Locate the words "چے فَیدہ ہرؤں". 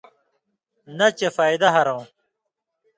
1.17-2.03